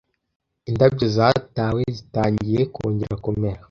indabyo 0.69 1.05
zatawe 1.15 1.81
zitangiye 1.97 2.61
kongera 2.73 3.15
kumera 3.23 3.59